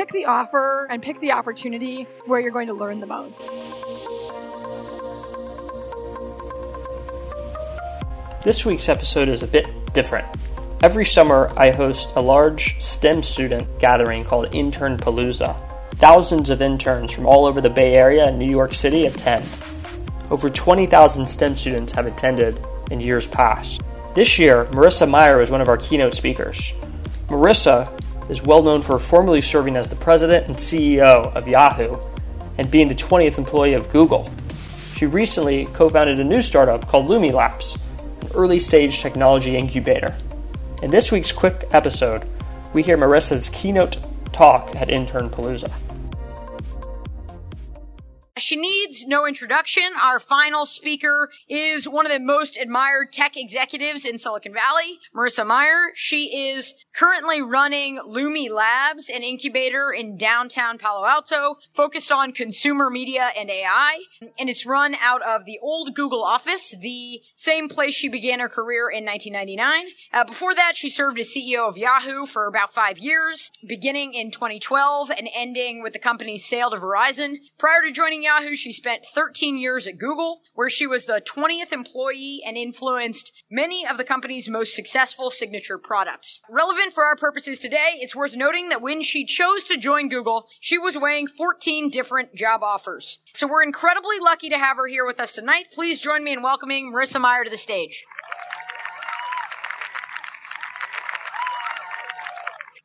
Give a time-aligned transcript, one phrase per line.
[0.00, 3.42] pick the offer and pick the opportunity where you're going to learn the most.
[8.42, 10.26] This week's episode is a bit different.
[10.82, 15.54] Every summer, I host a large STEM student gathering called Intern Palooza.
[15.96, 19.46] Thousands of interns from all over the Bay Area and New York City attend.
[20.30, 22.58] Over 20,000 STEM students have attended
[22.90, 23.82] in years past.
[24.14, 26.72] This year, Marissa Mayer is one of our keynote speakers.
[27.26, 27.94] Marissa
[28.30, 31.98] is well known for formerly serving as the president and CEO of Yahoo
[32.58, 34.30] and being the 20th employee of Google.
[34.94, 37.76] She recently co founded a new startup called Lumi Labs,
[38.22, 40.14] an early stage technology incubator.
[40.82, 42.26] In this week's quick episode,
[42.72, 43.98] we hear Marissa's keynote
[44.32, 45.72] talk at Intern Palooza.
[48.40, 49.84] She needs no introduction.
[50.00, 55.46] Our final speaker is one of the most admired tech executives in Silicon Valley, Marissa
[55.46, 55.92] Mayer.
[55.94, 62.90] She is currently running Lumi Labs, an incubator in downtown Palo Alto, focused on consumer
[62.90, 63.98] media and AI.
[64.38, 68.48] And it's run out of the old Google office, the same place she began her
[68.48, 69.86] career in 1999.
[70.12, 74.30] Uh, before that, she served as CEO of Yahoo for about five years, beginning in
[74.30, 77.36] 2012 and ending with the company's sale to Verizon.
[77.58, 81.72] Prior to joining Yahoo, she spent 13 years at Google, where she was the 20th
[81.72, 86.40] employee and influenced many of the company's most successful signature products.
[86.48, 90.46] Relevant for our purposes today, it's worth noting that when she chose to join Google,
[90.60, 93.18] she was weighing 14 different job offers.
[93.34, 95.66] So we're incredibly lucky to have her here with us tonight.
[95.72, 98.04] Please join me in welcoming Marissa Mayer to the stage.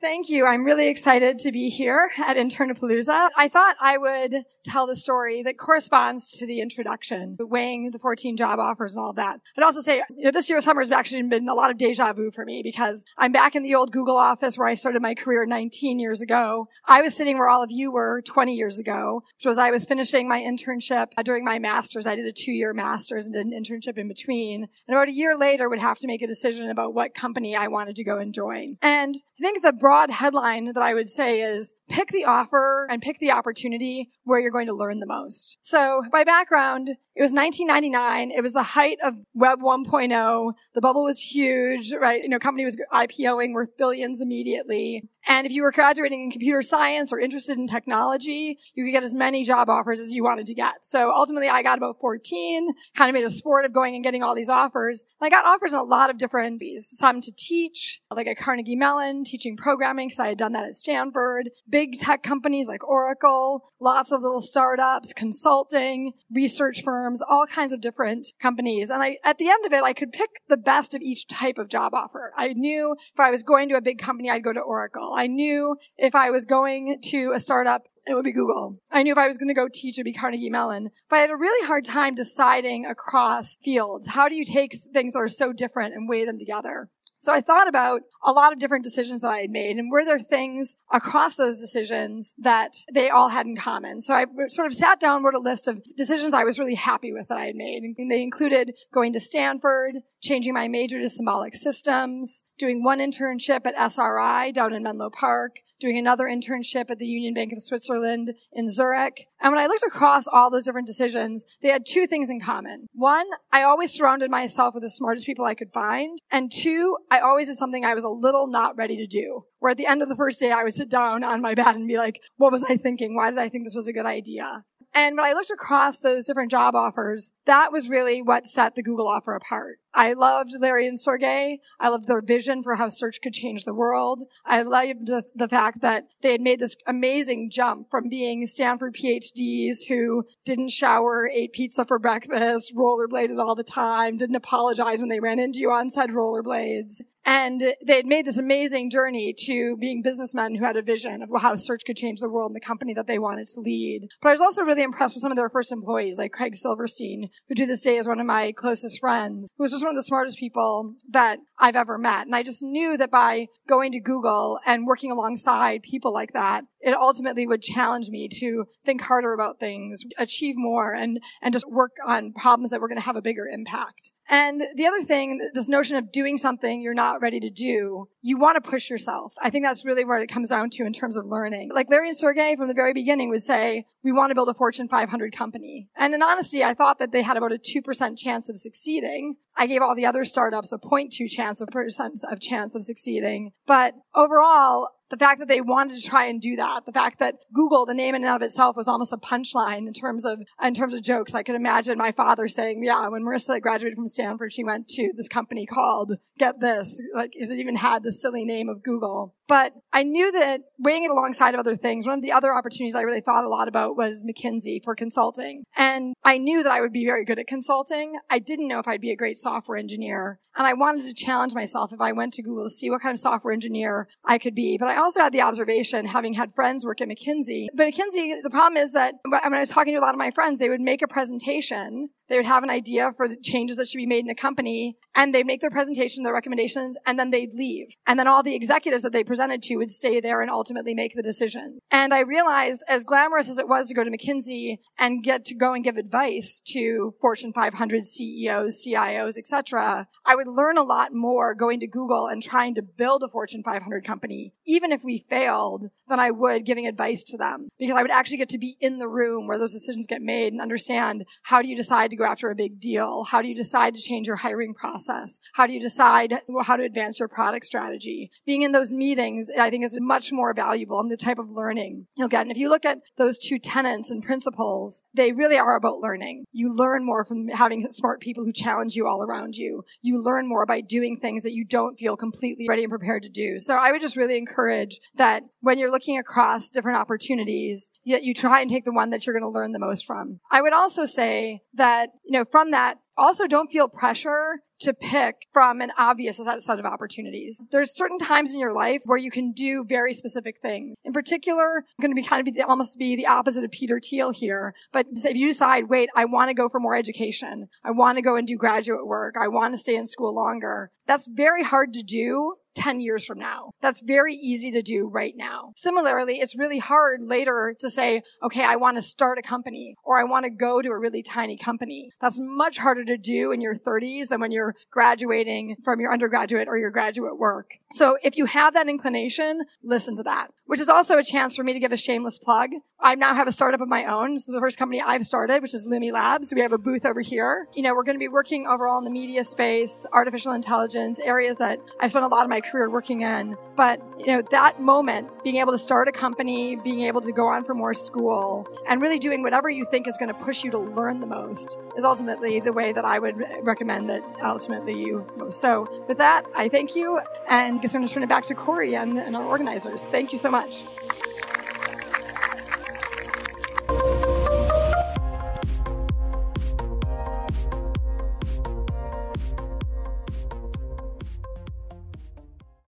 [0.00, 0.46] Thank you.
[0.46, 3.28] I'm really excited to be here at Internapalooza.
[3.36, 8.36] I thought I would tell the story that corresponds to the introduction, weighing the 14
[8.36, 9.40] job offers and all that.
[9.56, 12.12] I'd also say, you know, this year's summer has actually been a lot of deja
[12.12, 15.14] vu for me because I'm back in the old Google office where I started my
[15.14, 16.68] career 19 years ago.
[16.86, 19.84] I was sitting where all of you were 20 years ago, which was I was
[19.84, 22.06] finishing my internship during my master's.
[22.06, 24.68] I did a two year master's and did an internship in between.
[24.86, 27.68] And about a year later would have to make a decision about what company I
[27.68, 28.76] wanted to go and join.
[28.82, 33.02] And I think the broad headline that I would say is pick the offer and
[33.02, 35.58] pick the opportunity where you're going to learn the most.
[35.62, 38.30] So by background, it was 1999.
[38.30, 40.52] It was the height of Web 1.0.
[40.74, 42.22] The bubble was huge, right?
[42.22, 45.08] You know, company was IPOing worth billions immediately.
[45.26, 49.02] And if you were graduating in computer science or interested in technology, you could get
[49.02, 50.84] as many job offers as you wanted to get.
[50.84, 54.22] So ultimately I got about 14, kind of made a sport of going and getting
[54.22, 55.02] all these offers.
[55.20, 56.88] And I got offers in a lot of different ways.
[56.90, 60.74] Some to teach, like at Carnegie Mellon, teaching programming, because I had done that at
[60.74, 61.50] Stanford.
[61.68, 67.80] Big tech companies like Oracle, lots of little startups, consulting, research firms, all kinds of
[67.80, 68.90] different companies.
[68.90, 71.58] And I, at the end of it, I could pick the best of each type
[71.58, 72.32] of job offer.
[72.36, 75.12] I knew if I was going to a big company, I'd go to Oracle.
[75.16, 78.78] I knew if I was going to a startup, it would be Google.
[78.90, 80.90] I knew if I was going to go teach, it would be Carnegie Mellon.
[81.08, 84.08] But I had a really hard time deciding across fields.
[84.08, 86.88] How do you take things that are so different and weigh them together?
[87.20, 90.06] So I thought about a lot of different decisions that I had made and were
[90.06, 94.00] there things across those decisions that they all had in common.
[94.00, 97.12] So I sort of sat down, wrote a list of decisions I was really happy
[97.12, 97.82] with that I had made.
[97.82, 103.66] And they included going to Stanford, changing my major to symbolic systems, doing one internship
[103.66, 108.34] at SRI down in Menlo Park, doing another internship at the Union Bank of Switzerland
[108.52, 109.26] in Zurich.
[109.40, 112.86] And when I looked across all those different decisions, they had two things in common.
[112.92, 116.18] One, I always surrounded myself with the smartest people I could find.
[116.30, 119.46] And two, I always did something I was a little not ready to do.
[119.58, 121.74] Where at the end of the first day, I would sit down on my bed
[121.74, 123.16] and be like, what was I thinking?
[123.16, 124.64] Why did I think this was a good idea?
[124.92, 128.82] And when I looked across those different job offers, that was really what set the
[128.82, 129.78] Google offer apart.
[129.94, 131.60] I loved Larry and Sergey.
[131.78, 134.24] I loved their vision for how search could change the world.
[134.44, 138.94] I loved the, the, fact that they had made this amazing jump from being Stanford
[138.94, 145.08] PhDs who didn't shower, ate pizza for breakfast, rollerbladed all the time, didn't apologize when
[145.08, 147.00] they ran into you on said rollerblades,
[147.30, 151.28] and they had made this amazing journey to being businessmen who had a vision of
[151.40, 154.08] how search could change the world and the company that they wanted to lead.
[154.20, 157.30] But I was also really impressed with some of their first employees, like Craig Silverstein,
[157.48, 159.96] who to this day is one of my closest friends, who was just one of
[159.96, 162.26] the smartest people that I've ever met.
[162.26, 166.64] And I just knew that by going to Google and working alongside people like that,
[166.80, 171.68] it ultimately would challenge me to think harder about things, achieve more, and, and just
[171.68, 174.12] work on problems that were going to have a bigger impact.
[174.30, 178.38] And the other thing, this notion of doing something you're not ready to do, you
[178.38, 179.32] want to push yourself.
[179.42, 181.70] I think that's really what it comes down to in terms of learning.
[181.74, 184.54] Like Larry and Sergey from the very beginning would say, we want to build a
[184.54, 185.88] Fortune 500 company.
[185.96, 189.34] And in honesty, I thought that they had about a 2% chance of succeeding.
[189.56, 193.50] I gave all the other startups a 0.2 chance of percent of chance of succeeding.
[193.66, 197.34] But overall, The fact that they wanted to try and do that, the fact that
[197.52, 200.72] Google, the name in and of itself was almost a punchline in terms of, in
[200.72, 201.34] terms of jokes.
[201.34, 205.10] I could imagine my father saying, yeah, when Marissa graduated from Stanford, she went to
[205.16, 209.34] this company called, get this, like, is it even had the silly name of Google.
[209.50, 212.94] But I knew that weighing it alongside of other things, one of the other opportunities
[212.94, 215.64] I really thought a lot about was McKinsey for consulting.
[215.76, 218.14] And I knew that I would be very good at consulting.
[218.30, 220.38] I didn't know if I'd be a great software engineer.
[220.56, 223.12] And I wanted to challenge myself if I went to Google to see what kind
[223.12, 224.78] of software engineer I could be.
[224.78, 227.66] But I also had the observation, having had friends work at McKinsey.
[227.74, 230.30] But McKinsey, the problem is that when I was talking to a lot of my
[230.30, 233.88] friends, they would make a presentation they would have an idea for the changes that
[233.88, 237.30] should be made in a company and they'd make their presentation, their recommendations, and then
[237.30, 237.88] they'd leave.
[238.06, 241.14] And then all the executives that they presented to would stay there and ultimately make
[241.14, 241.80] the decision.
[241.90, 245.54] And I realized as glamorous as it was to go to McKinsey and get to
[245.54, 251.12] go and give advice to Fortune 500 CEOs, CIOs, etc., I would learn a lot
[251.12, 255.26] more going to Google and trying to build a Fortune 500 company, even if we
[255.28, 257.68] failed, than I would giving advice to them.
[257.78, 260.52] Because I would actually get to be in the room where those decisions get made
[260.52, 263.24] and understand how do you decide to go after a big deal?
[263.24, 265.40] How do you decide to change your hiring process?
[265.54, 266.34] How do you decide
[266.64, 268.30] how to advance your product strategy?
[268.46, 272.06] Being in those meetings, I think is much more valuable and the type of learning
[272.16, 272.42] you'll get.
[272.42, 276.44] And if you look at those two tenets and principles, they really are about learning.
[276.52, 279.84] You learn more from having smart people who challenge you all around you.
[280.02, 283.28] You learn more by doing things that you don't feel completely ready and prepared to
[283.28, 283.58] do.
[283.58, 288.34] So I would just really encourage that when you're looking across different opportunities, yet you
[288.34, 290.40] try and take the one that you're going to learn the most from.
[290.50, 295.46] I would also say that you know, from that, also don't feel pressure to pick
[295.52, 297.60] from an obvious set of opportunities.
[297.70, 300.96] There's certain times in your life where you can do very specific things.
[301.04, 304.00] In particular, I'm going to be kind of be, almost be the opposite of Peter
[304.00, 304.74] Thiel here.
[304.92, 307.68] But if you decide, wait, I want to go for more education.
[307.84, 309.34] I want to go and do graduate work.
[309.38, 310.90] I want to stay in school longer.
[311.06, 313.70] That's very hard to do 10 years from now.
[313.80, 315.72] That's very easy to do right now.
[315.76, 320.20] Similarly, it's really hard later to say, okay, I want to start a company or
[320.20, 322.10] I want to go to a really tiny company.
[322.20, 326.68] That's much harder to do in your 30s than when you're graduating from your undergraduate
[326.68, 327.78] or your graduate work.
[327.92, 331.64] So if you have that inclination, listen to that, which is also a chance for
[331.64, 332.70] me to give a shameless plug.
[333.00, 334.34] I now have a startup of my own.
[334.34, 336.52] This is the first company I've started, which is Lumi Labs.
[336.54, 337.66] We have a booth over here.
[337.74, 341.56] You know, we're going to be working overall in the media space, artificial intelligence, areas
[341.56, 343.56] that I spent a lot of my career working in.
[343.76, 347.46] But, you know, that moment, being able to start a company, being able to go
[347.48, 350.70] on for more school, and really doing whatever you think is going to push you
[350.72, 355.26] to learn the most is ultimately the way that I would recommend that ultimately you.
[355.50, 358.94] So with that, I thank you and I'm going to turn it back to Corey
[358.94, 360.04] and, and our organizers.
[360.04, 360.82] Thank you so much.